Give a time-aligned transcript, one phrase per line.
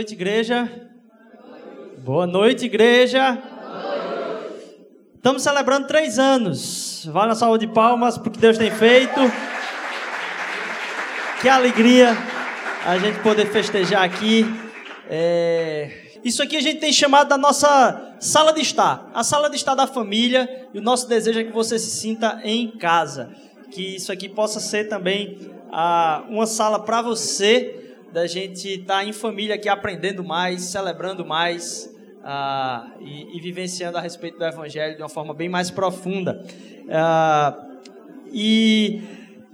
[0.00, 0.66] Noite, igreja.
[1.98, 3.38] Boa noite, igreja.
[5.14, 7.04] Estamos celebrando três anos.
[7.12, 9.20] Vale na salva de palmas porque Deus tem feito.
[11.42, 12.16] Que alegria
[12.86, 14.46] a gente poder festejar aqui.
[15.06, 16.16] É...
[16.24, 19.74] Isso aqui a gente tem chamado da nossa sala de estar, a sala de estar
[19.74, 20.66] da família.
[20.72, 23.28] E o nosso desejo é que você se sinta em casa.
[23.70, 25.36] Que isso aqui possa ser também
[25.70, 31.24] ah, uma sala para você da gente estar tá em família aqui aprendendo mais, celebrando
[31.24, 31.90] mais
[32.20, 36.44] uh, e, e, vivenciando a respeito do Evangelho de uma forma bem mais profunda.
[36.84, 37.80] Uh,
[38.32, 39.02] e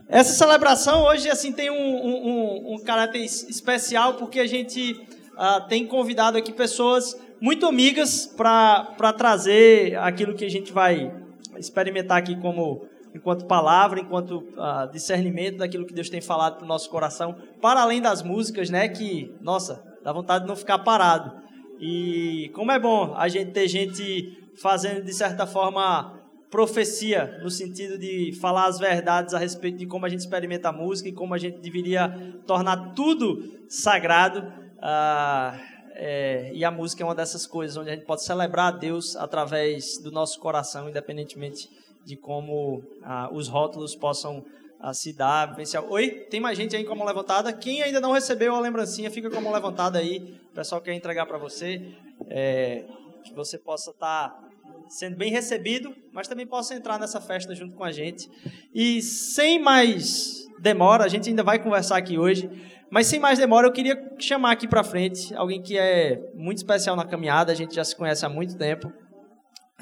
[0.09, 4.93] essa celebração hoje assim tem um, um, um caráter especial porque a gente
[5.35, 11.13] uh, tem convidado aqui pessoas muito amigas para trazer aquilo que a gente vai
[11.59, 16.69] experimentar aqui como enquanto palavra, enquanto uh, discernimento daquilo que Deus tem falado para o
[16.69, 18.89] nosso coração, para além das músicas, né?
[18.89, 21.33] Que, nossa, dá vontade de não ficar parado.
[21.81, 27.99] E como é bom a gente ter gente fazendo, de certa forma, profecia, no sentido
[27.99, 31.35] de falar as verdades a respeito de como a gente experimenta a música e como
[31.35, 32.09] a gente deveria
[32.47, 34.41] tornar tudo sagrado.
[34.77, 38.77] Uh, é, e a música é uma dessas coisas onde a gente pode celebrar a
[38.77, 41.71] Deus através do nosso coração, independentemente
[42.07, 44.45] de como ah, os rótulos possam
[44.79, 45.85] ah, se dar, vivenciar.
[45.85, 47.53] Oi, tem mais gente aí com a mão levantada?
[47.53, 50.39] Quem ainda não recebeu a lembrancinha, fica com a mão levantada aí.
[50.53, 51.93] O pessoal quer entregar para você.
[52.31, 52.85] É,
[53.25, 54.49] que você possa estar tá
[54.89, 58.31] sendo bem recebido, mas também possa entrar nessa festa junto com a gente.
[58.73, 62.49] E sem mais demora, a gente ainda vai conversar aqui hoje,
[62.89, 66.95] mas sem mais demora, eu queria chamar aqui para frente alguém que é muito especial
[66.95, 68.93] na caminhada, a gente já se conhece há muito tempo.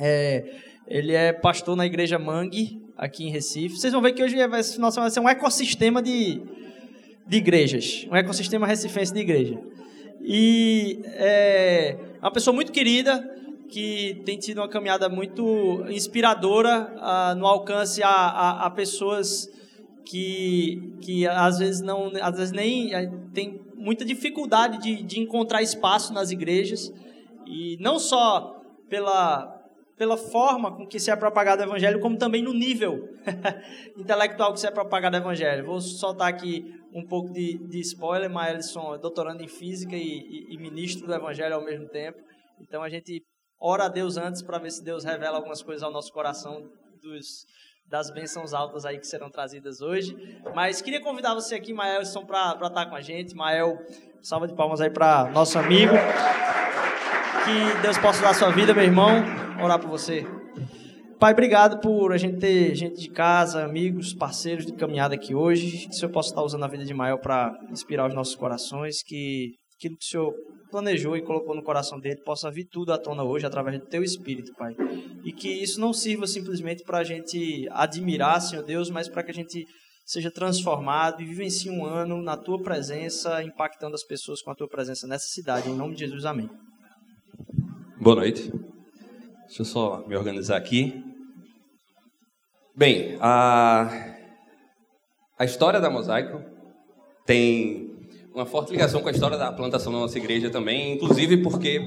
[0.00, 3.76] É, ele é pastor na igreja Mangue, aqui em Recife.
[3.76, 4.36] Vocês vão ver que hoje
[4.72, 6.42] final vai ser um ecossistema de,
[7.26, 8.06] de igrejas.
[8.10, 9.58] Um ecossistema recifense de igreja.
[10.20, 13.30] E é uma pessoa muito querida,
[13.68, 19.50] que tem tido uma caminhada muito inspiradora uh, no alcance a, a, a, pessoas
[20.04, 22.90] que, que às vezes não às vezes nem
[23.32, 26.92] tem muita dificuldade de, de encontrar espaço nas igrejas
[27.46, 29.53] e não só pela
[29.96, 33.08] pela forma com que se é propagado o evangelho, como também no nível
[33.96, 35.64] intelectual que se é propagado o evangelho.
[35.64, 40.54] Vou soltar aqui um pouco de, de spoiler, Maelson é doutorando em física e, e,
[40.54, 42.18] e, ministro do evangelho ao mesmo tempo.
[42.60, 43.22] Então a gente
[43.60, 46.68] ora a Deus antes para ver se Deus revela algumas coisas ao nosso coração
[47.00, 47.46] dos,
[47.86, 50.16] das bênçãos altas aí que serão trazidas hoje.
[50.54, 53.34] Mas queria convidar você aqui, Maelson, para estar tá com a gente.
[53.34, 53.78] Mael,
[54.22, 55.94] salva de palmas aí para nosso amigo.
[57.44, 59.22] Que Deus possa dar a sua vida, meu irmão.
[59.62, 60.26] Orar por você.
[61.18, 65.86] Pai, obrigado por a gente ter gente de casa, amigos, parceiros de caminhada aqui hoje.
[65.86, 69.02] Que o Senhor possa estar usando a vida de Mael para inspirar os nossos corações.
[69.02, 70.32] Que aquilo que o Senhor
[70.70, 74.02] planejou e colocou no coração dele possa vir tudo à tona hoje através do teu
[74.02, 74.74] espírito, Pai.
[75.24, 79.30] E que isso não sirva simplesmente para a gente admirar, Senhor Deus, mas para que
[79.30, 79.66] a gente
[80.04, 84.68] seja transformado e vivencie um ano na tua presença, impactando as pessoas com a tua
[84.68, 85.70] presença nessa cidade.
[85.70, 86.50] Em nome de Jesus, amém.
[87.96, 88.50] Boa noite.
[89.46, 91.00] Deixa eu só me organizar aqui.
[92.76, 94.16] Bem, a,
[95.38, 96.42] a história da Mosaico
[97.24, 97.94] tem
[98.34, 101.80] uma forte ligação com a história da plantação da nossa igreja também, inclusive porque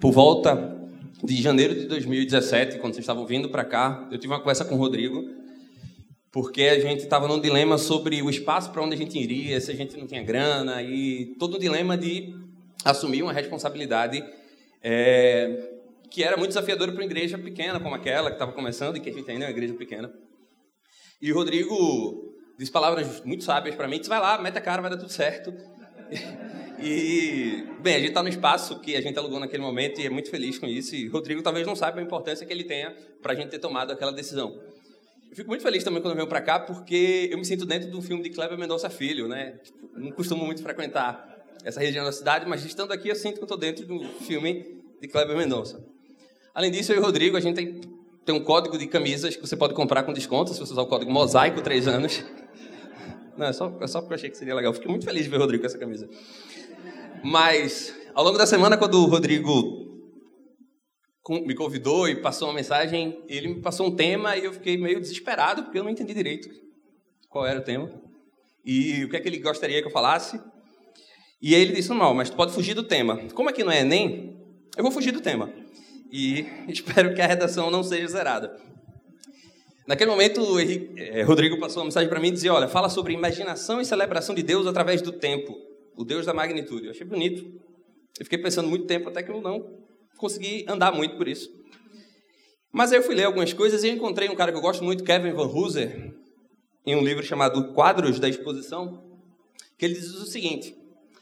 [0.00, 0.74] por volta
[1.22, 4.76] de janeiro de 2017, quando vocês estavam vindo para cá, eu tive uma conversa com
[4.76, 5.22] o Rodrigo,
[6.32, 9.70] porque a gente estava num dilema sobre o espaço para onde a gente iria, se
[9.70, 12.34] a gente não tinha grana, e todo o dilema de
[12.82, 14.24] assumir uma responsabilidade
[14.82, 15.78] é,
[16.10, 19.10] que era muito desafiadora para uma igreja pequena como aquela, que estava começando e que
[19.10, 20.12] a gente ainda é uma igreja pequena.
[21.20, 24.82] E o Rodrigo disse palavras muito sábias para mim, disse, vai lá, mete a cara,
[24.82, 25.52] vai dar tudo certo.
[26.80, 30.10] E, bem, a gente está no espaço que a gente alugou naquele momento e é
[30.10, 30.94] muito feliz com isso.
[30.94, 33.92] E Rodrigo talvez não saiba a importância que ele tenha para a gente ter tomado
[33.92, 34.56] aquela decisão.
[35.28, 37.90] Eu fico muito feliz também quando eu venho para cá, porque eu me sinto dentro
[37.90, 39.58] do filme de Kleber Mendonça Filho, né?
[39.64, 43.44] Tipo, não costumo muito frequentar essa região da cidade, mas estando aqui eu sinto que
[43.44, 45.84] estou dentro do filme de Kleber Mendonça.
[46.54, 47.80] Além disso, eu e o Rodrigo, a gente tem,
[48.24, 50.86] tem um código de camisas que você pode comprar com desconto se você usar o
[50.86, 52.24] código Mosaico 3 anos.
[53.36, 54.74] Não, é só, é só porque eu achei que seria legal.
[54.74, 56.08] Fiquei muito feliz de ver o Rodrigo com essa camisa.
[57.22, 59.86] Mas, ao longo da semana, quando o Rodrigo
[61.46, 65.00] me convidou e passou uma mensagem, ele me passou um tema e eu fiquei meio
[65.00, 66.48] desesperado, porque eu não entendi direito
[67.28, 67.90] qual era o tema
[68.64, 70.40] e o que é que ele gostaria que eu falasse.
[71.40, 73.16] E aí ele disse, não, mas tu pode fugir do tema.
[73.34, 74.36] Como aqui não é Enem,
[74.76, 75.50] eu vou fugir do tema.
[76.10, 78.56] E espero que a redação não seja zerada.
[79.86, 83.14] Naquele momento, o eh, Rodrigo passou uma mensagem para mim e dizia, olha, fala sobre
[83.14, 85.56] imaginação e celebração de Deus através do tempo.
[85.96, 86.86] O Deus da magnitude.
[86.86, 87.44] Eu achei bonito.
[88.18, 89.78] Eu fiquei pensando muito tempo até que eu não
[90.18, 91.50] consegui andar muito por isso.
[92.70, 95.04] Mas aí eu fui ler algumas coisas e encontrei um cara que eu gosto muito,
[95.04, 96.14] Kevin Van Hooser,
[96.84, 99.02] em um livro chamado Quadros da Exposição,
[99.78, 100.76] que ele diz o seguinte: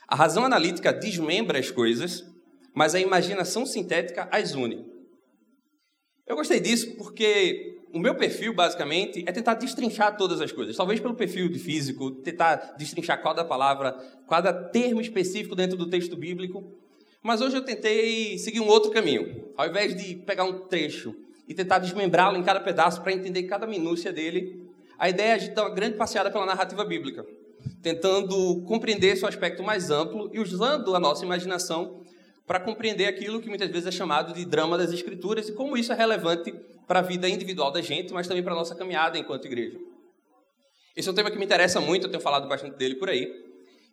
[0.08, 2.24] a razão analítica desmembra as coisas,
[2.74, 4.84] mas a imaginação sintética as une.
[6.26, 10.76] Eu gostei disso porque o meu perfil, basicamente, é tentar destrinchar todas as coisas.
[10.76, 13.92] Talvez pelo perfil de físico, tentar destrinchar cada palavra,
[14.28, 16.64] cada termo específico dentro do texto bíblico.
[17.22, 19.50] Mas hoje eu tentei seguir um outro caminho.
[19.56, 21.14] Ao invés de pegar um trecho
[21.48, 24.68] e tentar desmembrá-lo em cada pedaço para entender cada minúcia dele,
[24.98, 27.24] a ideia é gente dar uma grande passeada pela narrativa bíblica,
[27.86, 32.02] tentando compreender seu aspecto mais amplo e usando a nossa imaginação
[32.44, 35.92] para compreender aquilo que muitas vezes é chamado de drama das escrituras e como isso
[35.92, 36.52] é relevante
[36.84, 39.78] para a vida individual da gente, mas também para a nossa caminhada enquanto igreja.
[40.96, 43.32] Esse é um tema que me interessa muito, eu tenho falado bastante dele por aí.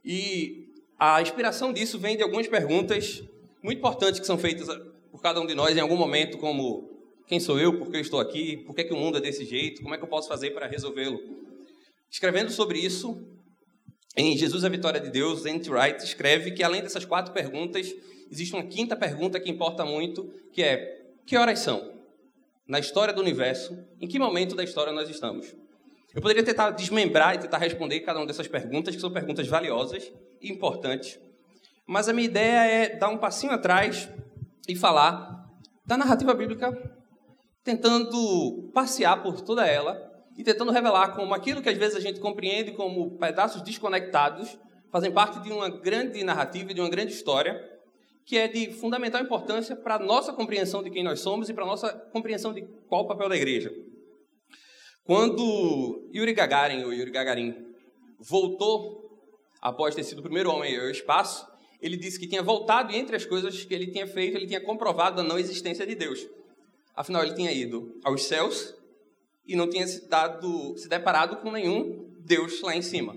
[0.03, 3.23] E a inspiração disso vem de algumas perguntas
[3.61, 4.69] muito importantes que são feitas
[5.11, 6.89] por cada um de nós em algum momento, como
[7.27, 7.77] quem sou eu?
[7.77, 8.57] Por que eu estou aqui?
[8.57, 9.83] Por que, que o mundo é desse jeito?
[9.83, 11.19] Como é que eu posso fazer para resolvê-lo?
[12.09, 13.21] Escrevendo sobre isso,
[14.15, 15.69] em Jesus a Vitória de Deus, N.T.
[15.71, 17.93] Wright escreve que além dessas quatro perguntas,
[18.31, 21.91] existe uma quinta pergunta que importa muito, que é: que horas são?
[22.67, 25.55] Na história do universo, em que momento da história nós estamos?
[26.13, 30.11] Eu poderia tentar desmembrar e tentar responder cada uma dessas perguntas, que são perguntas valiosas
[30.39, 31.19] e importantes,
[31.87, 34.07] mas a minha ideia é dar um passinho atrás
[34.67, 35.49] e falar
[35.85, 36.71] da narrativa bíblica
[37.63, 42.19] tentando passear por toda ela e tentando revelar como aquilo que às vezes a gente
[42.19, 44.57] compreende como pedaços desconectados
[44.91, 47.59] fazem parte de uma grande narrativa, de uma grande história,
[48.25, 51.63] que é de fundamental importância para a nossa compreensão de quem nós somos e para
[51.63, 53.73] a nossa compreensão de qual o papel da igreja.
[55.03, 57.53] Quando Yuri Gagarin, ou Yuri Gagarin,
[58.19, 59.03] voltou
[59.61, 61.45] após ter sido o primeiro homem ao espaço,
[61.81, 64.61] ele disse que tinha voltado e entre as coisas que ele tinha feito, ele tinha
[64.61, 66.25] comprovado a não existência de Deus.
[66.95, 68.73] Afinal, ele tinha ido aos céus
[69.45, 73.15] e não tinha se, dado, se deparado com nenhum Deus lá em cima.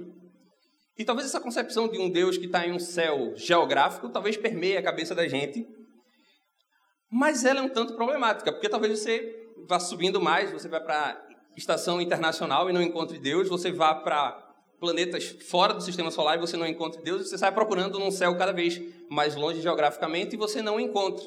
[0.99, 4.77] E talvez essa concepção de um Deus que está em um céu geográfico talvez permeie
[4.77, 5.67] a cabeça da gente,
[7.11, 11.11] mas ela é um tanto problemática, porque talvez você vá subindo mais, você vai para
[11.11, 11.27] a
[11.57, 14.43] estação internacional e não encontre Deus, você vá para
[14.81, 18.37] planetas fora do sistema solar e você não encontre Deus, você sai procurando num céu
[18.37, 21.25] cada vez mais longe geograficamente e você não encontra.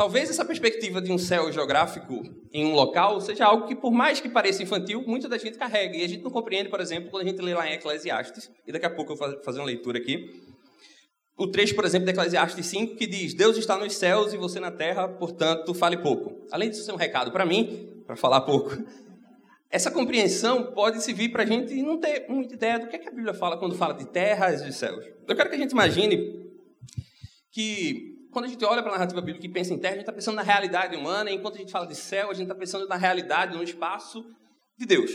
[0.00, 4.18] Talvez essa perspectiva de um céu geográfico em um local seja algo que, por mais
[4.18, 5.94] que pareça infantil, muita da gente carrega.
[5.94, 8.72] E a gente não compreende, por exemplo, quando a gente lê lá em Eclesiastes, e
[8.72, 10.42] daqui a pouco eu vou fazer uma leitura aqui,
[11.36, 14.58] o trecho, por exemplo, de Eclesiastes 5, que diz: Deus está nos céus e você
[14.58, 16.46] na terra, portanto, fale pouco.
[16.50, 18.70] Além disso ser um recado para mim, para falar pouco,
[19.70, 23.08] essa compreensão pode servir para a gente não ter muita ideia do que, é que
[23.08, 25.04] a Bíblia fala quando fala de terras e céus.
[25.28, 26.48] Eu quero que a gente imagine
[27.52, 30.02] que quando a gente olha para a narrativa bíblica e pensa em terra, a gente
[30.02, 32.86] está pensando na realidade humana, enquanto a gente fala de céu, a gente está pensando
[32.86, 34.24] na realidade, no espaço
[34.78, 35.10] de Deus.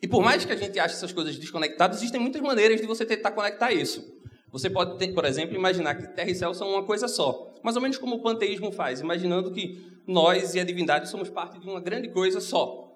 [0.00, 3.04] E por mais que a gente ache essas coisas desconectadas, existem muitas maneiras de você
[3.04, 4.20] tentar conectar isso.
[4.50, 7.74] Você pode, ter, por exemplo, imaginar que terra e céu são uma coisa só, mais
[7.76, 11.66] ou menos como o panteísmo faz, imaginando que nós e a divindade somos parte de
[11.66, 12.92] uma grande coisa só.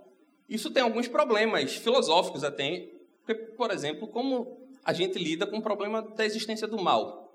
[0.49, 2.89] Isso tem alguns problemas filosóficos até,
[3.57, 7.26] por exemplo, como a gente lida com o problema da existência do mal.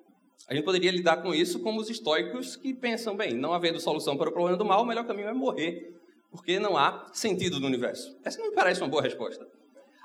[0.47, 4.17] A gente poderia lidar com isso como os estoicos que pensam, bem, não havendo solução
[4.17, 5.95] para o problema do mal, o melhor caminho é morrer,
[6.29, 8.17] porque não há sentido no universo.
[8.23, 9.47] Essa não me parece uma boa resposta.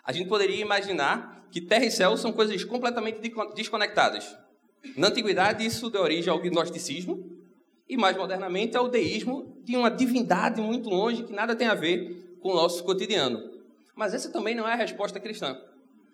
[0.04, 3.20] A gente poderia imaginar que terra e céu são coisas completamente
[3.54, 4.36] desconectadas.
[4.96, 7.36] Na antiguidade, isso deu origem ao gnosticismo,
[7.88, 12.36] e mais modernamente ao deísmo de uma divindade muito longe que nada tem a ver
[12.40, 13.40] com o nosso cotidiano.
[13.94, 15.56] Mas essa também não é a resposta cristã.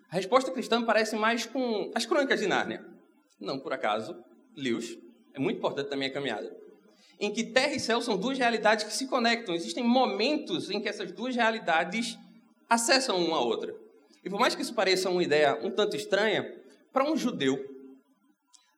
[0.09, 2.92] A resposta cristã parece mais com as crônicas de Nárnia
[3.39, 4.15] não por acaso,
[4.55, 4.97] Lewis,
[5.33, 6.55] é muito importante na minha caminhada,
[7.19, 9.55] em que terra e céu são duas realidades que se conectam.
[9.55, 12.17] Existem momentos em que essas duas realidades
[12.69, 13.73] acessam uma a outra.
[14.23, 16.49] E por mais que isso pareça uma ideia um tanto estranha,
[16.91, 17.63] para um judeu,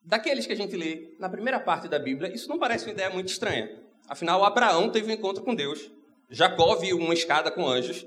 [0.03, 3.09] daqueles que a gente lê na primeira parte da Bíblia, isso não parece uma ideia
[3.09, 3.83] muito estranha.
[4.07, 5.91] Afinal, Abraão teve um encontro com Deus,
[6.29, 8.05] Jacó viu uma escada com anjos,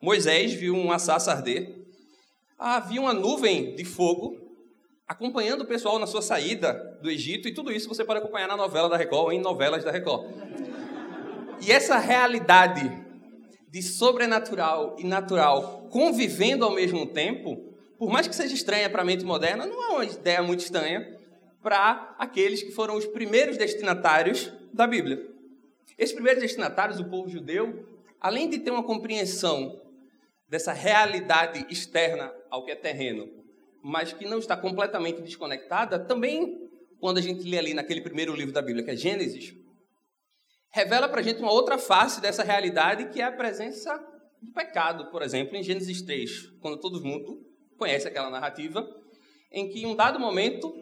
[0.00, 1.84] Moisés viu um assassa arder,
[2.58, 4.49] havia uma nuvem de fogo
[5.10, 8.56] acompanhando o pessoal na sua saída do Egito, e tudo isso você pode acompanhar na
[8.56, 10.30] novela da Record ou em novelas da Record.
[11.60, 12.88] E essa realidade
[13.68, 17.56] de sobrenatural e natural convivendo ao mesmo tempo,
[17.98, 21.18] por mais que seja estranha para a mente moderna, não é uma ideia muito estranha
[21.60, 25.26] para aqueles que foram os primeiros destinatários da Bíblia.
[25.98, 27.84] Esses primeiros destinatários, o povo judeu,
[28.20, 29.76] além de ter uma compreensão
[30.48, 33.39] dessa realidade externa ao que é terreno,
[33.82, 36.68] mas que não está completamente desconectada, também
[36.98, 39.54] quando a gente lê ali naquele primeiro livro da Bíblia, que é Gênesis,
[40.70, 43.96] revela para a gente uma outra face dessa realidade, que é a presença
[44.40, 47.46] do pecado, por exemplo, em Gênesis 3, quando todo mundo
[47.76, 48.86] conhece aquela narrativa,
[49.50, 50.72] em que em um dado momento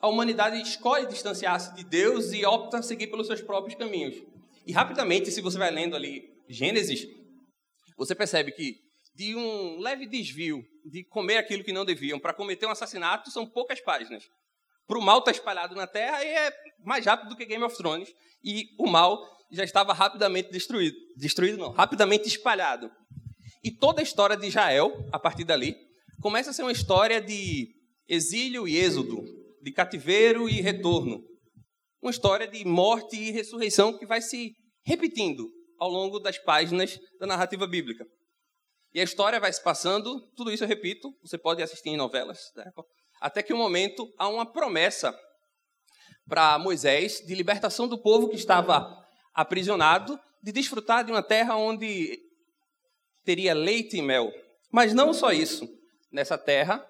[0.00, 4.22] a humanidade escolhe distanciar-se de Deus e opta a seguir pelos seus próprios caminhos.
[4.66, 7.06] E rapidamente, se você vai lendo ali Gênesis,
[7.96, 8.85] você percebe que
[9.16, 13.46] de um leve desvio de comer aquilo que não deviam para cometer um assassinato são
[13.46, 14.24] poucas páginas.
[14.86, 16.52] Para o mal estar tá espalhado na Terra é
[16.84, 18.12] mais rápido do que Game of Thrones
[18.44, 19.18] e o mal
[19.50, 20.96] já estava rapidamente destruído.
[21.16, 22.90] Destruído não, rapidamente espalhado.
[23.64, 25.74] E toda a história de Israel, a partir dali,
[26.20, 27.68] começa a ser uma história de
[28.06, 29.24] exílio e êxodo,
[29.62, 31.24] de cativeiro e retorno.
[32.02, 34.52] Uma história de morte e ressurreição que vai se
[34.84, 35.48] repetindo
[35.80, 38.06] ao longo das páginas da narrativa bíblica.
[38.96, 42.50] E a história vai se passando, tudo isso eu repito, você pode assistir em novelas,
[42.56, 42.64] né?
[43.20, 45.14] até que um momento há uma promessa
[46.26, 48.88] para Moisés de libertação do povo que estava
[49.34, 52.18] aprisionado, de desfrutar de uma terra onde
[53.22, 54.32] teria leite e mel.
[54.72, 55.68] Mas não só isso.
[56.10, 56.82] Nessa terra,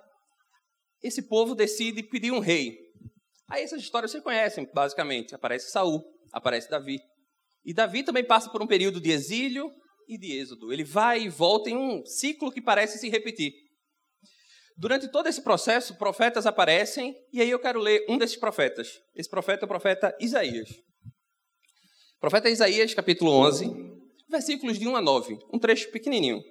[1.03, 2.79] esse povo decide pedir um rei.
[3.49, 5.35] Aí essas histórias você conhecem, basicamente.
[5.35, 7.01] Aparece Saul, aparece Davi.
[7.65, 9.69] E Davi também passa por um período de exílio
[10.09, 10.73] e de êxodo.
[10.73, 13.53] Ele vai e volta em um ciclo que parece se repetir.
[14.77, 19.01] Durante todo esse processo, profetas aparecem, e aí eu quero ler um desses profetas.
[19.15, 20.69] Esse profeta é o profeta Isaías.
[22.21, 23.71] Profeta Isaías, capítulo 11,
[24.29, 26.43] versículos de 1 a 9, um trecho pequenininho.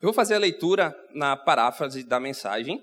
[0.00, 2.80] Eu vou fazer a leitura na paráfrase da mensagem,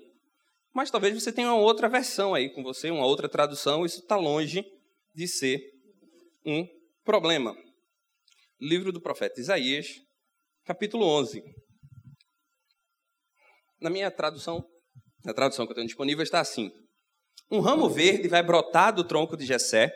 [0.72, 4.16] mas talvez você tenha uma outra versão aí com você, uma outra tradução, isso está
[4.16, 4.64] longe
[5.14, 5.60] de ser
[6.44, 6.66] um
[7.04, 7.56] problema.
[8.60, 9.86] Livro do profeta Isaías,
[10.64, 11.40] capítulo 11.
[13.80, 14.64] Na minha tradução,
[15.24, 16.68] na tradução que eu tenho disponível, está assim:
[17.52, 19.92] Um ramo verde vai brotar do tronco de Jessé,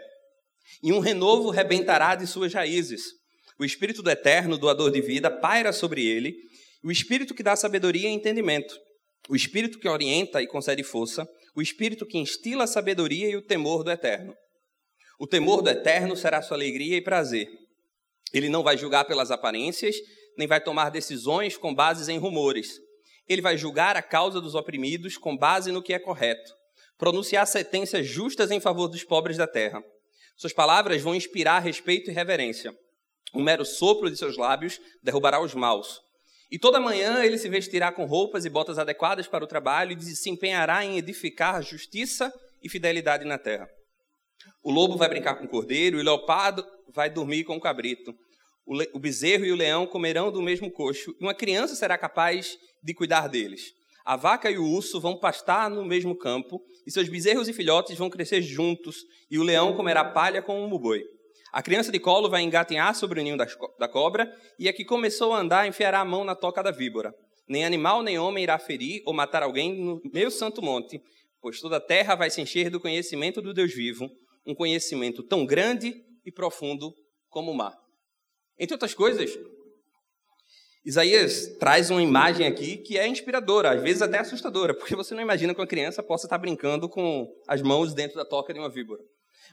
[0.80, 3.02] e um renovo rebentará de suas raízes.
[3.58, 6.32] O Espírito do Eterno, doador de vida, paira sobre ele,
[6.84, 8.78] o Espírito que dá sabedoria e entendimento,
[9.28, 11.26] o Espírito que orienta e concede força,
[11.56, 14.32] o Espírito que instila a sabedoria e o temor do Eterno.
[15.18, 17.48] O temor do Eterno será sua alegria e prazer.
[18.32, 19.96] Ele não vai julgar pelas aparências,
[20.36, 22.80] nem vai tomar decisões com bases em rumores.
[23.28, 26.52] Ele vai julgar a causa dos oprimidos com base no que é correto,
[26.98, 29.82] pronunciar sentenças justas em favor dos pobres da terra.
[30.36, 32.74] Suas palavras vão inspirar respeito e reverência.
[33.34, 36.00] Um mero sopro de seus lábios derrubará os maus.
[36.50, 40.02] E toda manhã ele se vestirá com roupas e botas adequadas para o trabalho e
[40.02, 43.68] se empenhará em edificar justiça e fidelidade na terra.
[44.62, 46.64] O lobo vai brincar com o cordeiro, e o leopardo
[46.94, 48.14] vai dormir com o cabrito.
[48.64, 52.56] O, o bezerro e o leão comerão do mesmo coxo, e uma criança será capaz
[52.82, 53.72] de cuidar deles.
[54.04, 57.96] A vaca e o urso vão pastar no mesmo campo, e seus bezerros e filhotes
[57.96, 61.02] vão crescer juntos, e o leão comerá palha com um boi.
[61.52, 65.32] A criança de colo vai engatinhar sobre o ninho da cobra, e a que começou
[65.32, 67.12] a andar enfiará a mão na toca da víbora.
[67.48, 71.00] Nem animal nem homem irá ferir ou matar alguém no meu santo monte,
[71.40, 74.08] pois toda a terra vai se encher do conhecimento do Deus vivo,
[74.46, 75.94] um conhecimento tão grande
[76.24, 76.92] e profundo
[77.28, 77.76] como o mar.
[78.58, 79.38] Entre outras coisas,
[80.84, 85.22] Isaías traz uma imagem aqui que é inspiradora, às vezes até assustadora, porque você não
[85.22, 88.68] imagina que uma criança possa estar brincando com as mãos dentro da toca de uma
[88.68, 89.02] víbora.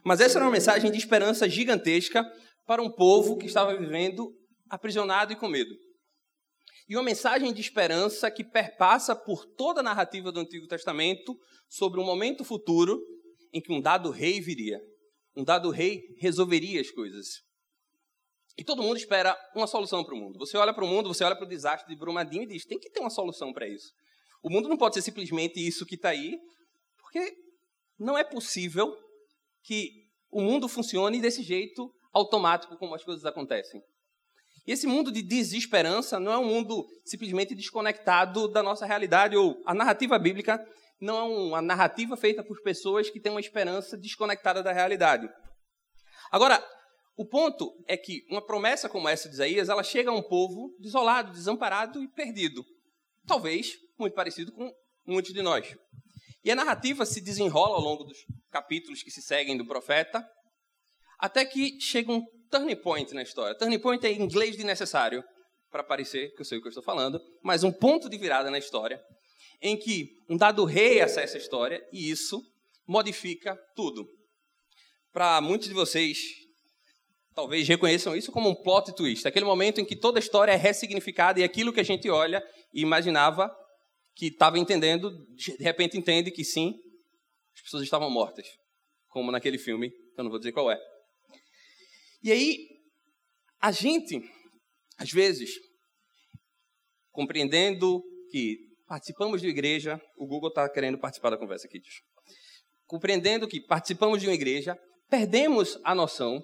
[0.04, 2.24] Mas essa era uma mensagem de esperança gigantesca
[2.66, 4.32] para um povo que estava vivendo
[4.68, 5.74] aprisionado e com medo.
[6.88, 12.00] E uma mensagem de esperança que perpassa por toda a narrativa do Antigo Testamento sobre
[12.00, 13.00] um momento futuro
[13.52, 14.80] em que um dado rei viria.
[15.36, 17.42] Um dado rei resolveria as coisas.
[18.58, 20.38] E todo mundo espera uma solução para o mundo.
[20.38, 22.78] Você olha para o mundo, você olha para o desastre de Brumadinho e diz: tem
[22.78, 23.92] que ter uma solução para isso.
[24.42, 26.38] O mundo não pode ser simplesmente isso que está aí,
[26.98, 27.32] porque
[27.98, 28.94] não é possível
[29.62, 29.90] que
[30.30, 33.80] o mundo funcione desse jeito automático como as coisas acontecem.
[34.66, 39.60] E esse mundo de desesperança não é um mundo simplesmente desconectado da nossa realidade, ou
[39.64, 40.64] a narrativa bíblica
[41.00, 45.28] não é uma narrativa feita por pessoas que têm uma esperança desconectada da realidade.
[46.30, 46.62] Agora,
[47.16, 50.74] o ponto é que uma promessa como essa de Isaías, ela chega a um povo
[50.78, 52.64] desolado, desamparado e perdido.
[53.26, 54.72] Talvez muito parecido com
[55.06, 55.76] muitos de nós.
[56.42, 58.16] E a narrativa se desenrola ao longo dos
[58.50, 60.26] capítulos que se seguem do profeta,
[61.18, 63.56] até que chega um turning point na história.
[63.56, 65.22] Turning point é em inglês de necessário,
[65.70, 68.50] para parecer que eu sei o que eu estou falando, mas um ponto de virada
[68.50, 69.00] na história,
[69.60, 72.42] em que um dado rei acessa a história e isso
[72.86, 74.06] modifica tudo.
[75.12, 76.18] Para muitos de vocês
[77.34, 80.56] talvez reconheçam isso como um plot twist, aquele momento em que toda a história é
[80.56, 82.42] ressignificada e aquilo que a gente olha
[82.74, 83.50] e imaginava
[84.14, 86.74] que estava entendendo, de repente entende que sim,
[87.54, 88.46] As pessoas estavam mortas,
[89.08, 90.78] como naquele filme, eu não vou dizer qual é.
[92.22, 92.68] E aí,
[93.60, 94.20] a gente,
[94.98, 95.50] às vezes,
[97.10, 98.58] compreendendo que
[98.90, 101.94] participamos de uma igreja, o Google está querendo participar da conversa aqui, diz.
[102.88, 104.76] Compreendendo que participamos de uma igreja,
[105.08, 106.42] perdemos a noção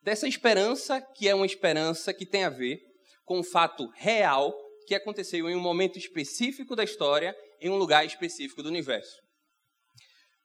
[0.00, 2.78] dessa esperança que é uma esperança que tem a ver
[3.24, 4.54] com um fato real
[4.86, 9.16] que aconteceu em um momento específico da história, em um lugar específico do universo.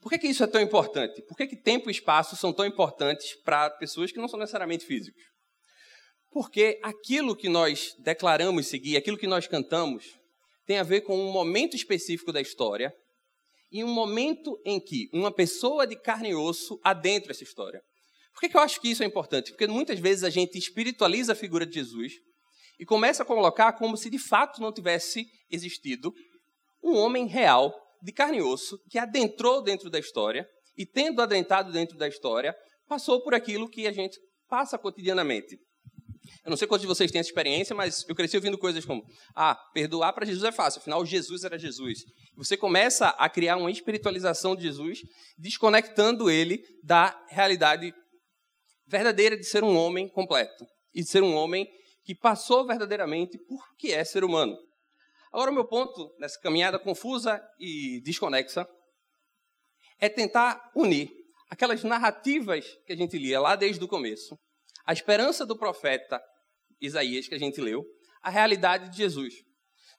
[0.02, 1.22] Por que, que isso é tão importante?
[1.28, 4.88] Por que, que tempo e espaço são tão importantes para pessoas que não são necessariamente
[4.88, 5.22] físicos?
[6.32, 10.18] Porque aquilo que nós declaramos seguir, aquilo que nós cantamos,
[10.68, 12.94] tem a ver com um momento específico da história
[13.72, 17.82] e um momento em que uma pessoa de carne e osso adentra essa história.
[18.34, 19.52] Por que, que eu acho que isso é importante?
[19.52, 22.14] Porque muitas vezes a gente espiritualiza a figura de Jesus
[22.78, 26.14] e começa a colocar como se de fato não tivesse existido
[26.84, 30.48] um homem real, de carne e osso, que adentrou dentro da história
[30.78, 32.56] e, tendo adentrado dentro da história,
[32.88, 35.58] passou por aquilo que a gente passa cotidianamente.
[36.44, 39.04] Eu não sei quantos de vocês têm essa experiência, mas eu cresci ouvindo coisas como:
[39.36, 42.00] ah, perdoar para Jesus é fácil, afinal Jesus era Jesus.
[42.36, 45.00] Você começa a criar uma espiritualização de Jesus,
[45.38, 47.94] desconectando ele da realidade
[48.86, 51.68] verdadeira de ser um homem completo e de ser um homem
[52.04, 54.58] que passou verdadeiramente por que é ser humano.
[55.32, 58.68] Agora, o meu ponto nessa caminhada confusa e desconexa
[60.00, 61.12] é tentar unir
[61.50, 64.38] aquelas narrativas que a gente lia lá desde o começo,
[64.88, 66.22] a esperança do profeta
[66.80, 67.86] Isaías que a gente leu,
[68.24, 69.34] a realidade de Jesus.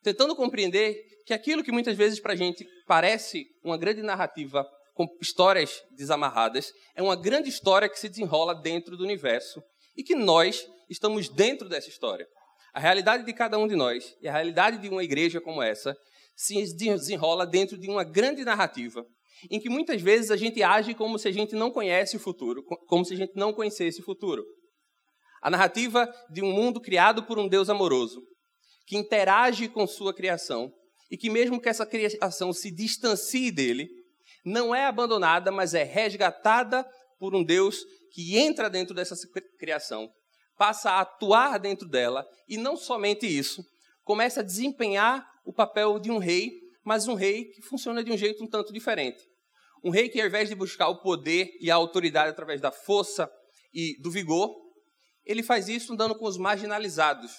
[0.02, 5.06] Tentando compreender que aquilo que muitas vezes para a gente parece uma grande narrativa com
[5.20, 9.62] histórias desamarradas, é uma grande história que se desenrola dentro do universo
[9.94, 12.26] e que nós estamos dentro dessa história.
[12.72, 15.94] A realidade de cada um de nós e a realidade de uma igreja como essa
[16.34, 19.04] se desenrola dentro de uma grande narrativa,
[19.50, 22.62] em que muitas vezes a gente age como se a gente não conhece o futuro,
[22.86, 24.44] como se a gente não conhecesse o futuro.
[25.40, 28.22] A narrativa de um mundo criado por um Deus amoroso,
[28.86, 30.72] que interage com sua criação
[31.10, 33.88] e que, mesmo que essa criação se distancie dele,
[34.44, 36.86] não é abandonada, mas é resgatada
[37.18, 39.14] por um Deus que entra dentro dessa
[39.58, 40.08] criação,
[40.56, 43.64] passa a atuar dentro dela e não somente isso,
[44.04, 46.50] começa a desempenhar o papel de um rei,
[46.84, 49.22] mas um rei que funciona de um jeito um tanto diferente.
[49.84, 53.30] Um rei que, ao invés de buscar o poder e a autoridade através da força
[53.72, 54.50] e do vigor,
[55.28, 57.30] ele faz isso andando com os marginalizados,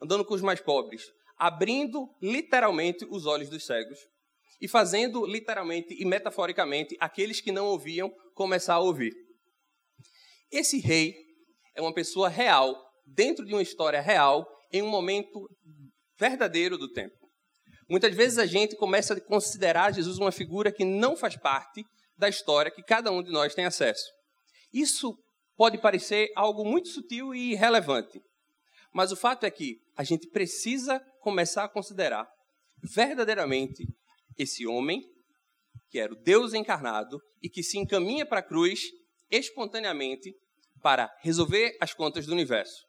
[0.00, 1.02] andando com os mais pobres,
[1.38, 3.98] abrindo literalmente os olhos dos cegos
[4.60, 9.14] e fazendo literalmente e metaforicamente aqueles que não ouviam começar a ouvir.
[10.52, 11.14] Esse rei
[11.74, 12.76] é uma pessoa real,
[13.06, 15.48] dentro de uma história real, em um momento
[16.18, 17.16] verdadeiro do tempo.
[17.88, 21.82] Muitas vezes a gente começa a considerar Jesus uma figura que não faz parte
[22.18, 24.04] da história que cada um de nós tem acesso.
[24.72, 25.16] Isso
[25.60, 28.18] pode parecer algo muito sutil e irrelevante,
[28.94, 32.26] mas o fato é que a gente precisa começar a considerar
[32.82, 33.86] verdadeiramente
[34.38, 35.02] esse homem,
[35.90, 38.84] que era o Deus encarnado e que se encaminha para a cruz
[39.30, 40.32] espontaneamente
[40.80, 42.82] para resolver as contas do universo.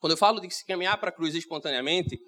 [0.00, 2.18] Quando eu falo de se caminhar para a cruz espontaneamente,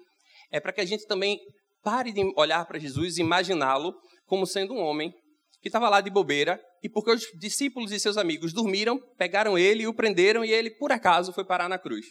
[0.53, 1.37] é para que a gente também
[1.83, 3.93] pare de olhar para Jesus e imaginá-lo
[4.25, 5.13] como sendo um homem
[5.61, 9.83] que estava lá de bobeira e porque os discípulos e seus amigos dormiram, pegaram ele
[9.83, 12.05] e o prenderam e ele, por acaso, foi parar na cruz.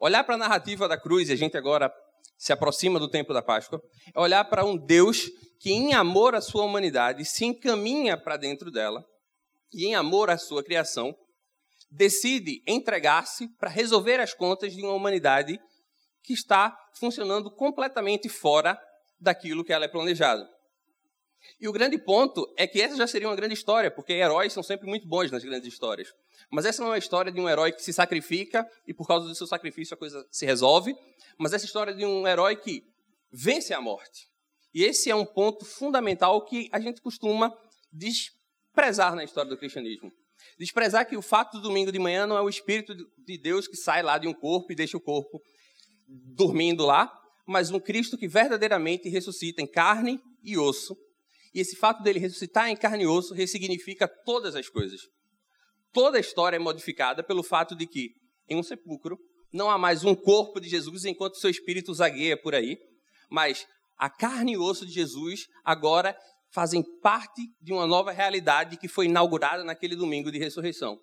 [0.00, 1.92] Olhar para a narrativa da cruz, e a gente agora
[2.36, 3.80] se aproxima do tempo da Páscoa,
[4.14, 5.28] é olhar para um Deus
[5.60, 9.04] que, em amor à sua humanidade, se encaminha para dentro dela
[9.72, 11.14] e, em amor à sua criação,
[11.90, 15.58] decide entregar-se para resolver as contas de uma humanidade
[16.24, 18.78] que está funcionando completamente fora
[19.20, 20.48] daquilo que ela é planejada.
[21.60, 24.62] E o grande ponto é que essa já seria uma grande história, porque heróis são
[24.62, 26.12] sempre muito bons nas grandes histórias.
[26.50, 29.26] Mas essa não é uma história de um herói que se sacrifica e por causa
[29.26, 30.94] do seu sacrifício a coisa se resolve,
[31.38, 32.82] mas essa história de um herói que
[33.32, 34.28] vence a morte.
[34.74, 37.52] E esse é um ponto fundamental que a gente costuma
[37.92, 40.10] desprezar na história do cristianismo.
[40.58, 43.76] Desprezar que o fato do domingo de manhã não é o Espírito de Deus que
[43.76, 45.40] sai lá de um corpo e deixa o corpo
[46.08, 47.12] dormindo lá,
[47.46, 50.96] mas um Cristo que verdadeiramente ressuscita em carne e osso.
[51.54, 55.00] E esse fato dele ressuscitar em carne e osso ressignifica todas as coisas.
[55.92, 58.10] Toda a história é modificada pelo fato de que,
[58.48, 59.18] em um sepulcro,
[59.52, 62.78] não há mais um corpo de Jesus enquanto seu espírito zagueia por aí,
[63.30, 63.66] mas
[63.98, 66.16] a carne e osso de Jesus agora
[66.50, 70.98] fazem parte de uma nova realidade que foi inaugurada naquele domingo de ressurreição.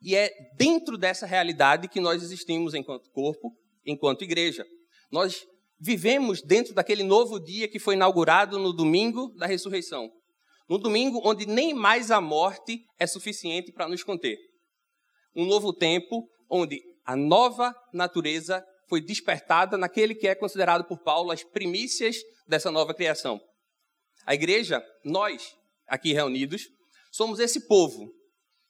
[0.00, 3.52] E é dentro dessa realidade que nós existimos enquanto corpo,
[3.84, 4.64] enquanto igreja.
[5.10, 5.44] Nós
[5.80, 10.10] vivemos dentro daquele novo dia que foi inaugurado no domingo da ressurreição.
[10.68, 14.36] Num domingo onde nem mais a morte é suficiente para nos conter.
[15.34, 21.30] Um novo tempo onde a nova natureza foi despertada naquele que é considerado por Paulo
[21.30, 23.40] as primícias dessa nova criação.
[24.26, 25.54] A igreja, nós
[25.86, 26.64] aqui reunidos,
[27.10, 28.12] somos esse povo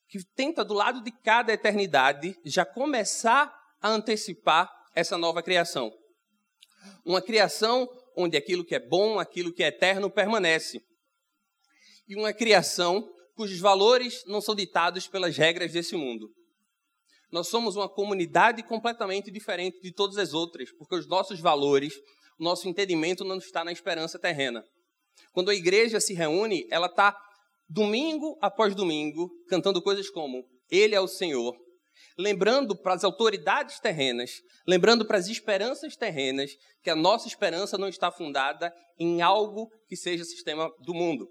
[0.09, 5.93] que tenta, do lado de cada eternidade, já começar a antecipar essa nova criação.
[7.05, 10.81] Uma criação onde aquilo que é bom, aquilo que é eterno permanece.
[12.09, 16.29] E uma criação cujos valores não são ditados pelas regras desse mundo.
[17.31, 21.95] Nós somos uma comunidade completamente diferente de todas as outras, porque os nossos valores,
[22.39, 24.65] o nosso entendimento não está na esperança terrena.
[25.33, 27.17] Quando a igreja se reúne, ela está
[27.69, 31.55] domingo após domingo cantando coisas como Ele é o Senhor,
[32.19, 36.51] lembrando para as autoridades terrenas, lembrando para as esperanças terrenas,
[36.83, 41.29] que a nossa esperança não está fundada em algo que seja sistema do mundo.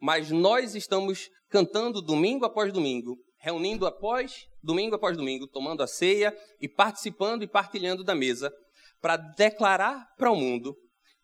[0.00, 6.36] Mas nós estamos cantando domingo após domingo, reunindo após domingo após domingo, tomando a ceia
[6.60, 8.52] e participando e partilhando da mesa,
[9.00, 10.76] para declarar para o mundo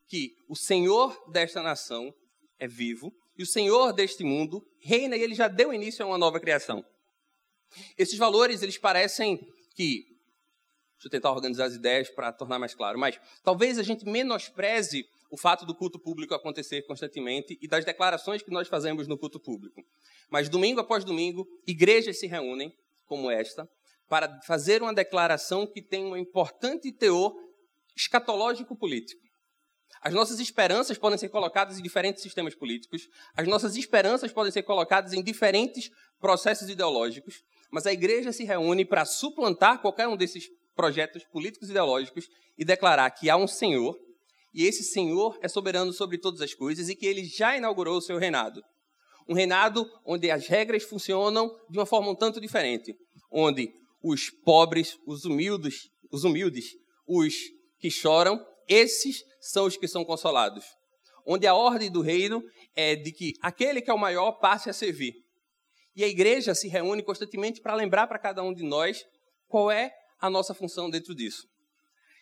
[0.07, 2.13] que o Senhor desta nação
[2.59, 6.19] é vivo e o Senhor deste mundo reina e ele já deu início a uma
[6.19, 6.85] nova criação.
[7.97, 9.39] Esses valores, eles parecem
[9.75, 10.15] que
[11.05, 15.05] Deixa eu tentar organizar as ideias para tornar mais claro, mas talvez a gente menospreze
[15.31, 19.39] o fato do culto público acontecer constantemente e das declarações que nós fazemos no culto
[19.39, 19.83] público.
[20.31, 22.73] Mas domingo após domingo, igrejas se reúnem,
[23.05, 23.69] como esta,
[24.09, 27.35] para fazer uma declaração que tem um importante teor
[27.95, 29.21] escatológico político.
[30.01, 34.63] As nossas esperanças podem ser colocadas em diferentes sistemas políticos, as nossas esperanças podem ser
[34.63, 37.43] colocadas em diferentes processos ideológicos,
[37.75, 40.45] mas a igreja se reúne para suplantar qualquer um desses
[40.77, 43.99] projetos políticos e ideológicos e declarar que há um Senhor,
[44.55, 48.01] e esse Senhor é soberano sobre todas as coisas e que ele já inaugurou o
[48.01, 48.63] seu reinado.
[49.29, 52.95] Um reinado onde as regras funcionam de uma forma um tanto diferente,
[53.29, 53.69] onde
[54.01, 56.77] os pobres, os humildes, os humildes,
[57.09, 57.35] os
[57.81, 60.65] que choram, esses são os que são consolados.
[61.27, 62.41] Onde a ordem do reino
[62.77, 65.24] é de que aquele que é o maior passe a servir.
[65.97, 69.05] E a igreja se reúne constantemente para lembrar para cada um de nós
[69.47, 71.47] qual é a nossa função dentro disso.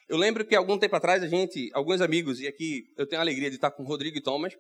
[0.09, 3.25] Eu lembro que algum tempo atrás a gente, alguns amigos, e aqui eu tenho a
[3.25, 4.55] alegria de estar com o Rodrigo e Thomas,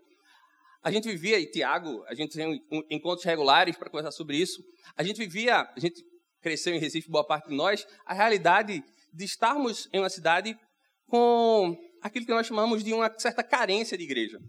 [0.83, 4.61] a gente vivia, e Tiago, a gente tem encontros regulares para conversar sobre isso.
[4.97, 6.03] A gente vivia, a gente
[6.41, 10.59] cresceu em Recife, boa parte de nós, a realidade de estarmos em uma cidade
[11.07, 14.41] com aquilo que nós chamamos de uma certa carência de igreja.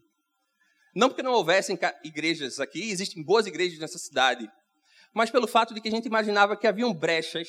[0.94, 4.50] Não porque não houvessem igrejas aqui, existem boas igrejas nessa cidade,
[5.14, 7.48] mas pelo fato de que a gente imaginava que haviam brechas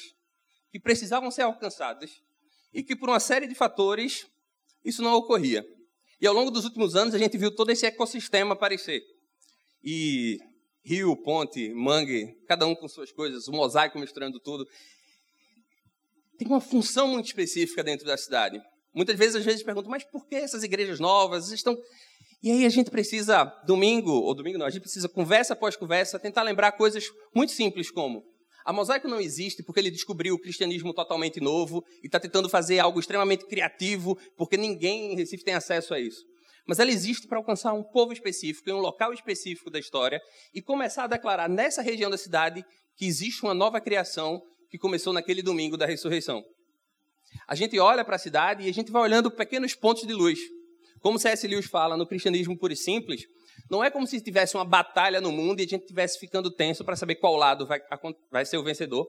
[0.70, 2.10] que precisavam ser alcançadas
[2.72, 4.26] e que por uma série de fatores
[4.84, 5.64] isso não ocorria.
[6.20, 9.02] E ao longo dos últimos anos a gente viu todo esse ecossistema aparecer.
[9.82, 10.38] E
[10.84, 14.66] rio, ponte, mangue, cada um com suas coisas, o mosaico misturando tudo.
[16.38, 18.60] Tem uma função muito específica dentro da cidade.
[18.92, 21.76] Muitas vezes, às vezes, perguntam, mas por que essas igrejas novas estão.
[22.44, 26.18] E aí a gente precisa, domingo, ou domingo não, a gente precisa, conversa após conversa,
[26.18, 28.22] tentar lembrar coisas muito simples como
[28.64, 32.78] a Mosaico não existe porque ele descobriu o cristianismo totalmente novo e está tentando fazer
[32.78, 36.24] algo extremamente criativo, porque ninguém em Recife tem acesso a isso.
[36.66, 40.18] Mas ela existe para alcançar um povo específico, em um local específico da história,
[40.54, 42.64] e começar a declarar nessa região da cidade
[42.96, 46.42] que existe uma nova criação que começou naquele domingo da ressurreição.
[47.46, 50.38] A gente olha para a cidade e a gente vai olhando pequenos pontos de luz.
[51.04, 51.46] Como C.S.
[51.46, 53.26] Lewis fala no cristianismo puro e simples,
[53.70, 56.82] não é como se tivesse uma batalha no mundo e a gente estivesse ficando tenso
[56.82, 57.78] para saber qual lado vai,
[58.32, 59.06] vai ser o vencedor.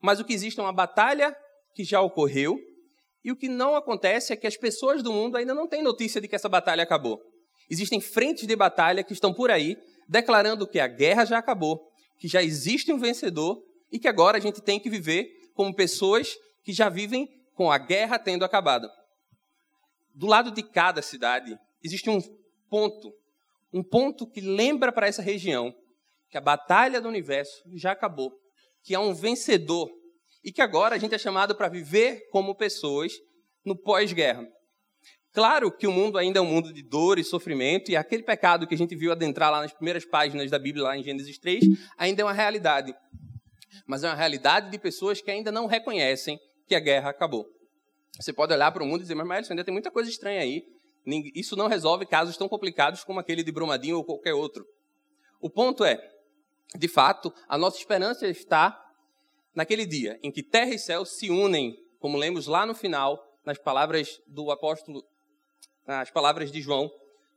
[0.00, 1.36] Mas o que existe é uma batalha
[1.74, 2.58] que já ocorreu
[3.22, 6.22] e o que não acontece é que as pessoas do mundo ainda não têm notícia
[6.22, 7.20] de que essa batalha acabou.
[7.68, 9.76] Existem frentes de batalha que estão por aí
[10.08, 11.86] declarando que a guerra já acabou,
[12.18, 16.34] que já existe um vencedor e que agora a gente tem que viver como pessoas
[16.64, 18.88] que já vivem com a guerra tendo acabado.
[20.16, 22.18] Do lado de cada cidade existe um
[22.68, 23.12] ponto
[23.72, 25.74] um ponto que lembra para essa região
[26.30, 28.32] que a batalha do universo já acabou,
[28.82, 29.90] que há um vencedor
[30.42, 33.12] e que agora a gente é chamado para viver como pessoas
[33.62, 34.46] no pós-guerra.
[35.32, 38.66] Claro que o mundo ainda é um mundo de dor e sofrimento, e aquele pecado
[38.66, 41.62] que a gente viu adentrar lá nas primeiras páginas da Bíblia, lá em Gênesis 3,
[41.98, 42.94] ainda é uma realidade.
[43.86, 47.46] Mas é uma realidade de pessoas que ainda não reconhecem que a guerra acabou.
[48.18, 50.40] Você pode olhar para o mundo e dizer, mas Márcio, ainda tem muita coisa estranha
[50.40, 50.66] aí.
[51.34, 54.66] Isso não resolve casos tão complicados como aquele de Brumadinho ou qualquer outro.
[55.40, 55.98] O ponto é,
[56.74, 58.82] de fato, a nossa esperança está
[59.54, 63.58] naquele dia em que terra e céu se unem, como lemos lá no final, nas
[63.58, 65.04] palavras do apóstolo,
[65.86, 66.90] nas palavras de João,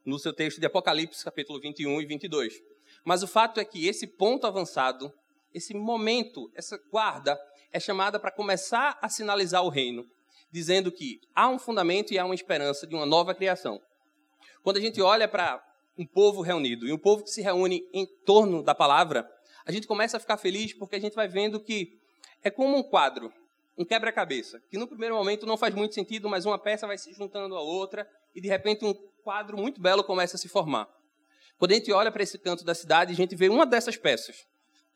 [0.04, 2.60] no seu texto de Apocalipse, capítulo 21 e 22.
[3.06, 5.14] Mas o fato é que esse ponto avançado,
[5.54, 7.40] esse momento, essa guarda,
[7.72, 10.06] é chamada para começar a sinalizar o reino,
[10.52, 13.82] dizendo que há um fundamento e há uma esperança de uma nova criação.
[14.64, 15.64] Quando a gente olha para
[15.98, 19.30] um povo reunido e um povo que se reúne em torno da palavra,
[19.66, 22.00] a gente começa a ficar feliz porque a gente vai vendo que
[22.44, 23.32] é como um quadro,
[23.78, 27.14] um quebra-cabeça, que no primeiro momento não faz muito sentido, mas uma peça vai se
[27.14, 30.88] juntando à outra e de repente um quadro muito belo começa a se formar.
[31.58, 34.48] Quando a gente olha para esse canto da cidade, a gente vê uma dessas peças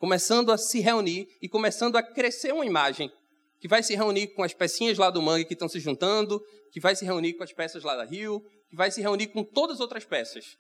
[0.04, 3.10] começando a se reunir e começando a crescer uma imagem
[3.64, 6.82] que vai se reunir com as pecinhas lá do mangue que estão se juntando, que
[6.82, 9.78] vai se reunir com as peças lá da Rio, que vai se reunir com todas
[9.78, 10.58] as outras peças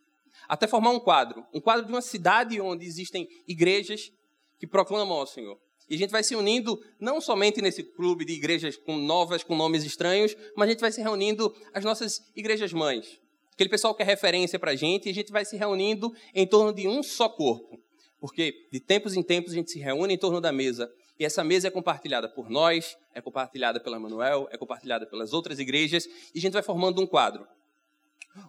[0.48, 4.10] até formar um quadro, um quadro de uma cidade onde existem igrejas
[4.58, 5.60] que proclamam ao Senhor.
[5.89, 9.54] E a gente vai se unindo não somente nesse clube de igrejas com novas, com
[9.54, 13.20] nomes estranhos, mas a gente vai se reunindo as nossas igrejas mães.
[13.52, 16.48] Aquele pessoal que é referência para a gente, e a gente vai se reunindo em
[16.48, 17.78] torno de um só corpo.
[18.18, 20.89] Porque de tempos em tempos a gente se reúne em torno da mesa.
[21.19, 25.60] E essa mesa é compartilhada por nós, é compartilhada pela Manuel, é compartilhada pelas outras
[25.60, 27.47] igrejas, e a gente vai formando um quadro.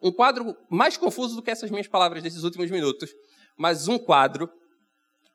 [0.02, 3.14] Um quadro mais confuso do que essas minhas palavras desses últimos minutos,
[3.56, 4.50] mas um quadro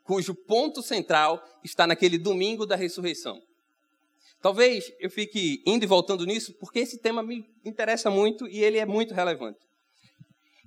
[0.04, 3.40] cujo ponto central está naquele domingo da ressurreição.
[4.42, 8.80] Talvez eu fique indo e voltando nisso, porque esse tema me interessa muito e ele
[8.80, 9.60] é muito relevante.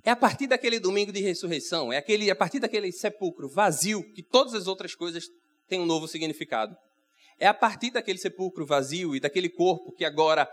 [0.03, 4.21] É a partir daquele domingo de ressurreição, é aquele, a partir daquele sepulcro vazio que
[4.21, 5.29] todas as outras coisas
[5.67, 6.75] têm um novo significado.
[7.39, 10.49] É a partir daquele sepulcro vazio e daquele corpo que agora.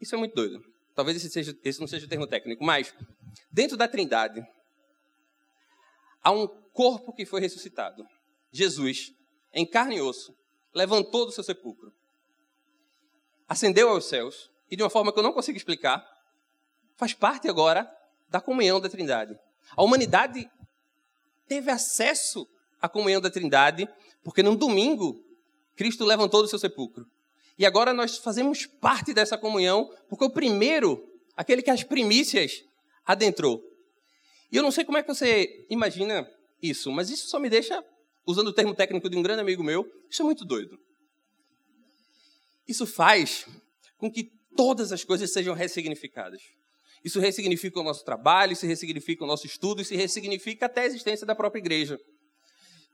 [0.00, 0.64] Isso é muito doido.
[0.94, 2.94] Talvez esse, seja, esse não seja o termo técnico, mas
[3.50, 4.44] dentro da Trindade
[6.22, 8.06] há um corpo que foi ressuscitado.
[8.52, 9.12] Jesus,
[9.52, 10.36] em carne e osso,
[10.72, 11.92] levantou do seu sepulcro,
[13.48, 16.04] ascendeu aos céus e de uma forma que eu não consigo explicar,
[16.96, 17.88] faz parte agora
[18.28, 19.38] da comunhão da Trindade.
[19.76, 20.48] A humanidade
[21.46, 22.48] teve acesso
[22.84, 23.88] à comunhão da Trindade
[24.22, 25.22] porque num domingo
[25.76, 27.06] Cristo levantou do seu sepulcro.
[27.58, 32.64] E agora nós fazemos parte dessa comunhão, porque o primeiro, aquele que as primícias
[33.04, 33.62] adentrou.
[34.50, 36.28] E eu não sei como é que você imagina
[36.60, 37.84] isso, mas isso só me deixa,
[38.26, 40.78] usando o termo técnico de um grande amigo meu, isso é muito doido.
[42.66, 43.46] Isso faz
[43.98, 46.42] com que todas as coisas sejam ressignificadas.
[47.04, 51.26] Isso ressignifica o nosso trabalho, isso ressignifica o nosso estudo, isso ressignifica até a existência
[51.26, 52.00] da própria igreja.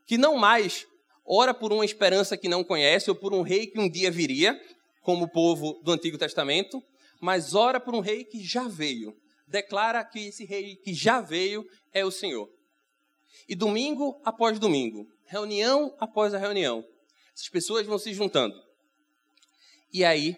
[0.05, 0.85] Que não mais
[1.25, 4.59] ora por uma esperança que não conhece ou por um rei que um dia viria,
[5.01, 6.81] como o povo do Antigo Testamento,
[7.19, 9.15] mas ora por um rei que já veio.
[9.47, 12.49] Declara que esse rei que já veio é o Senhor.
[13.47, 16.85] E domingo após domingo, reunião após a reunião,
[17.33, 18.55] essas pessoas vão se juntando.
[19.93, 20.37] E aí,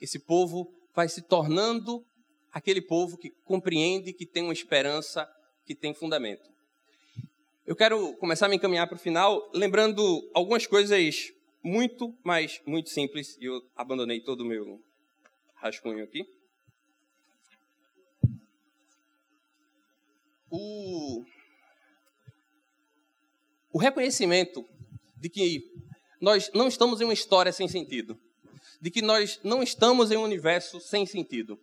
[0.00, 2.04] esse povo vai se tornando
[2.52, 5.28] aquele povo que compreende, que tem uma esperança,
[5.66, 6.55] que tem fundamento.
[7.66, 12.90] Eu quero começar a me encaminhar para o final, lembrando algumas coisas muito, mas muito
[12.90, 13.36] simples.
[13.40, 14.80] E eu abandonei todo o meu
[15.56, 16.24] rascunho aqui.
[20.48, 21.24] O,
[23.72, 24.64] o reconhecimento
[25.16, 25.68] de que
[26.20, 28.16] nós não estamos em uma história sem sentido,
[28.80, 31.58] de que nós não estamos em um universo sem sentido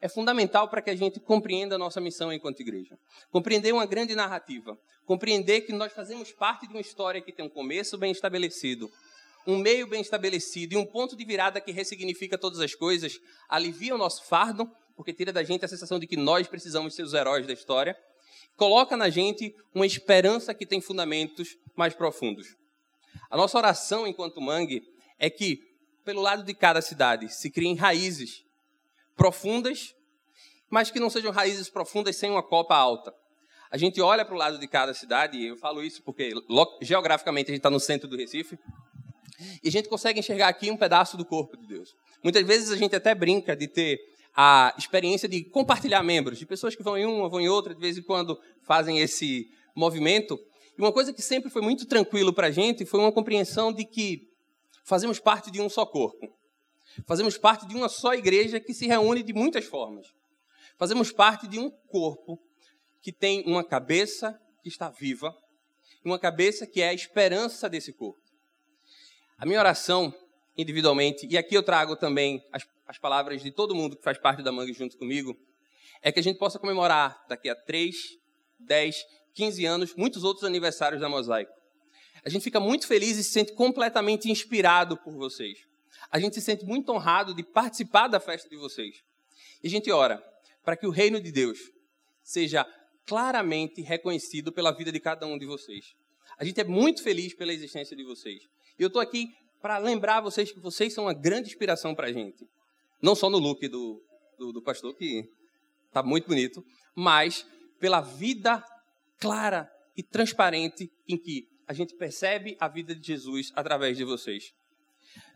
[0.00, 2.98] é fundamental para que a gente compreenda a nossa missão enquanto igreja.
[3.30, 4.78] Compreender uma grande narrativa.
[5.04, 8.90] Compreender que nós fazemos parte de uma história que tem um começo bem estabelecido,
[9.46, 13.94] um meio bem estabelecido e um ponto de virada que ressignifica todas as coisas, alivia
[13.94, 17.12] o nosso fardo, porque tira da gente a sensação de que nós precisamos ser os
[17.12, 17.96] heróis da história,
[18.56, 22.46] coloca na gente uma esperança que tem fundamentos mais profundos.
[23.30, 24.82] A nossa oração enquanto mangue
[25.18, 25.60] é que,
[26.04, 28.44] pelo lado de cada cidade, se criem raízes
[29.16, 29.94] profundas,
[30.68, 33.12] mas que não sejam raízes profundas sem uma copa alta.
[33.70, 36.32] A gente olha para o lado de cada cidade, e eu falo isso porque
[36.82, 38.58] geograficamente a gente está no centro do Recife,
[39.62, 41.94] e a gente consegue enxergar aqui um pedaço do corpo de Deus.
[42.22, 43.98] Muitas vezes a gente até brinca de ter
[44.34, 47.80] a experiência de compartilhar membros, de pessoas que vão em uma, vão em outra, de
[47.80, 50.38] vez em quando fazem esse movimento.
[50.76, 53.84] E uma coisa que sempre foi muito tranquilo para a gente foi uma compreensão de
[53.84, 54.28] que
[54.84, 56.28] fazemos parte de um só corpo.
[57.06, 60.06] Fazemos parte de uma só igreja que se reúne de muitas formas.
[60.78, 62.40] Fazemos parte de um corpo
[63.00, 65.34] que tem uma cabeça que está viva,
[66.04, 68.20] e uma cabeça que é a esperança desse corpo.
[69.38, 70.12] A minha oração,
[70.56, 74.42] individualmente, e aqui eu trago também as, as palavras de todo mundo que faz parte
[74.42, 75.34] da Mangue junto comigo,
[76.02, 77.94] é que a gente possa comemorar daqui a 3,
[78.58, 78.96] 10,
[79.34, 81.52] 15 anos, muitos outros aniversários da Mosaico.
[82.24, 85.69] A gente fica muito feliz e se sente completamente inspirado por vocês
[86.10, 89.02] a gente se sente muito honrado de participar da festa de vocês.
[89.62, 90.22] E a gente ora
[90.64, 91.58] para que o reino de Deus
[92.22, 92.66] seja
[93.06, 95.94] claramente reconhecido pela vida de cada um de vocês.
[96.38, 98.42] A gente é muito feliz pela existência de vocês.
[98.78, 99.28] E eu estou aqui
[99.60, 102.48] para lembrar vocês que vocês são uma grande inspiração para a gente.
[103.02, 104.02] Não só no look do,
[104.38, 105.28] do, do pastor, que
[105.86, 107.46] está muito bonito, mas
[107.78, 108.64] pela vida
[109.18, 114.52] clara e transparente em que a gente percebe a vida de Jesus através de vocês.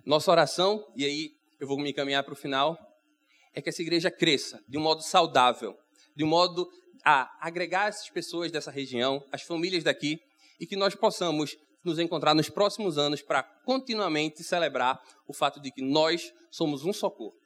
[0.05, 2.79] Nossa oração, e aí eu vou me encaminhar para o final,
[3.55, 5.75] é que essa igreja cresça de um modo saudável,
[6.15, 6.69] de um modo
[7.03, 10.21] a agregar essas pessoas dessa região, as famílias daqui,
[10.61, 15.71] e que nós possamos nos encontrar nos próximos anos para continuamente celebrar o fato de
[15.71, 17.41] que nós somos um só corpo.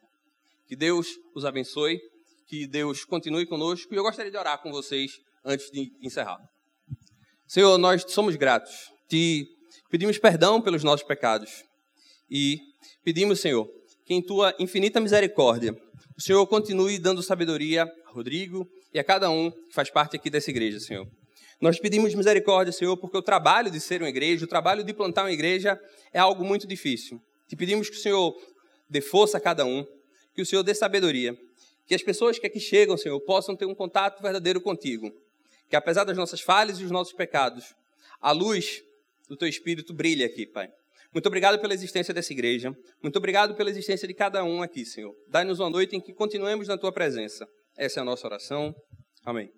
[0.66, 2.00] Que Deus os abençoe,
[2.48, 6.40] que Deus continue conosco, e eu gostaria de orar com vocês antes de encerrar.
[7.46, 9.46] Senhor, nós somos gratos, te
[9.88, 11.67] pedimos perdão pelos nossos pecados
[12.30, 12.60] e
[13.02, 13.68] pedimos, Senhor,
[14.04, 15.76] que em tua infinita misericórdia
[16.16, 20.28] o Senhor continue dando sabedoria a Rodrigo e a cada um que faz parte aqui
[20.28, 21.06] dessa igreja, Senhor.
[21.60, 25.22] Nós pedimos misericórdia, Senhor, porque o trabalho de ser uma igreja, o trabalho de plantar
[25.22, 25.80] uma igreja
[26.12, 27.20] é algo muito difícil.
[27.48, 28.36] Te pedimos que o Senhor
[28.88, 29.84] dê força a cada um,
[30.34, 31.36] que o Senhor dê sabedoria,
[31.86, 35.12] que as pessoas que aqui chegam, Senhor, possam ter um contato verdadeiro contigo.
[35.68, 37.74] Que apesar das nossas falhas e dos nossos pecados,
[38.20, 38.82] a luz
[39.28, 40.70] do teu Espírito brilhe aqui, Pai.
[41.12, 42.72] Muito obrigado pela existência dessa igreja.
[43.02, 45.14] Muito obrigado pela existência de cada um aqui, Senhor.
[45.28, 47.46] Dai-nos uma noite em que continuemos na tua presença.
[47.76, 48.74] Essa é a nossa oração.
[49.24, 49.50] Amém.